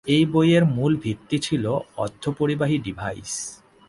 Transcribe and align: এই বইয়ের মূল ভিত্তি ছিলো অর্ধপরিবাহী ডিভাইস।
এই 0.05 0.23
বইয়ের 0.25 0.63
মূল 0.67 0.93
ভিত্তি 0.95 1.37
ছিলো 1.39 1.71
অর্ধপরিবাহী 1.97 2.77
ডিভাইস। 2.77 3.33